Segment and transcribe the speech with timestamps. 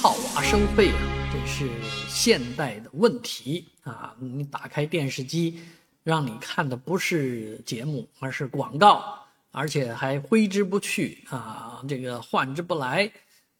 [0.00, 0.98] 套娃收费啊，
[1.30, 1.68] 这是
[2.08, 4.16] 现代的问题啊！
[4.18, 5.60] 你打开电视机，
[6.02, 9.18] 让你看的不是节目，而是广告，
[9.50, 13.12] 而且还挥之不去啊，这个换之不来。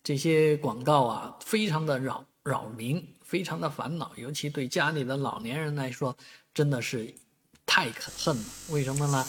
[0.02, 6.16] 这些广告啊，非常的扰扰民，非常的烦恼，尤其对家里的老年人来说，
[6.54, 7.14] 真的是
[7.66, 8.44] 太可恨了。
[8.70, 9.22] 为什么呢？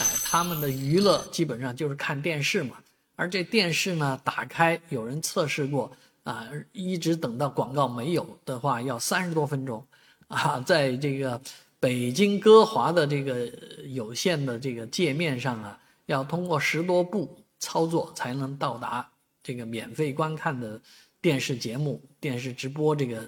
[0.00, 2.76] 哎，他们的娱乐基本上就是看电视嘛，
[3.16, 5.90] 而这电视呢，打开有人测试过。
[6.28, 9.82] 啊，一直等到广告没有的话，要三十多分钟，
[10.26, 11.40] 啊，在这个
[11.80, 13.46] 北京歌华的这个
[13.86, 19.10] 有线的这个界面上啊，要通过十多步操作才能到达
[19.42, 20.78] 这个免费观看的
[21.22, 23.26] 电视节目、电视直播这个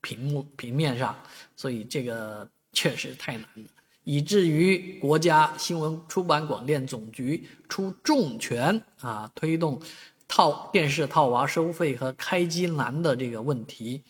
[0.00, 1.16] 屏幕平面上，
[1.56, 3.64] 所以这个确实太难了，
[4.04, 9.82] 以至于国家新闻出版广电总局出重拳啊，推动。
[10.28, 14.02] 套电视套娃收费和开机难的这个问题，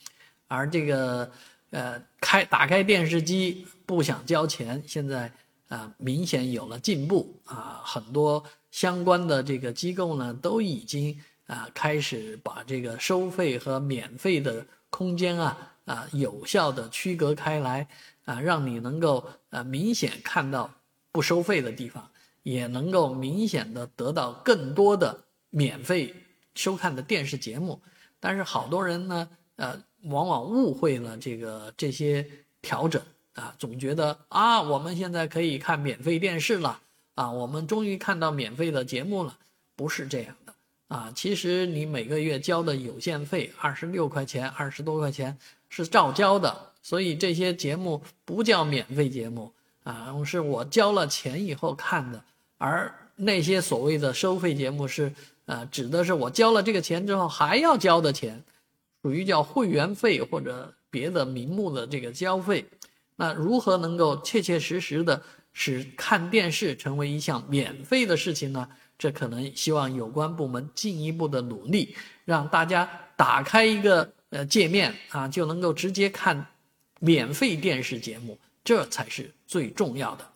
[0.49, 1.31] 而这个
[1.71, 5.31] 呃开打开电视机不想交钱，现在
[5.69, 17.87] 啊明显有了进步啊，很多相关的这个机构呢都已经啊开始把这个收费和免费的空间啊啊有效的区隔开来
[18.25, 20.71] 啊，让你能够呃明显看到
[21.13, 22.11] 不收费的地方，
[22.43, 25.26] 也能够明显的得到更多的。
[25.51, 26.15] 免费
[26.55, 27.81] 收看的电视节目，
[28.21, 32.27] 但是好多人呢，呃，往往误会了这个这些
[32.63, 33.03] 调整
[33.35, 36.81] 啊，总觉得啊，我们现在可以看免费电视了
[37.15, 39.39] 啊，我们终于看到免费的节目了，
[39.75, 40.55] 不是这样的
[40.89, 41.13] 啊。
[41.15, 45.37] 其实你每个月交的有线费二十六块钱，二十多块钱
[45.69, 49.53] 是照交的，所以这些节目不叫免费节目
[49.85, 52.25] 啊，是我交了钱以后看的，
[52.59, 55.13] 而那些所谓的收费节目是。
[55.47, 58.43] 啊，指的是我交了这个钱之后还要交的钱，
[59.01, 62.67] 属于叫会员费或者别的名目的这个交费。
[63.15, 68.69] 那如何能够切切实实的使看电视成为一项免费的事情呢？
[68.99, 71.95] 这可能希望有关部门进一步的努力，
[72.25, 76.45] 让大家打开一个呃界面啊，就能够直接看
[76.99, 80.27] 免费电视节目，这才是最重要的。